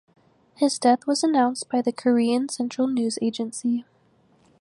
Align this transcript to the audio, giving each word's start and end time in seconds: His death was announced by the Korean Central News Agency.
His 0.55 0.79
death 0.79 1.05
was 1.05 1.23
announced 1.23 1.69
by 1.69 1.83
the 1.83 1.91
Korean 1.91 2.49
Central 2.49 2.87
News 2.87 3.19
Agency. 3.21 3.85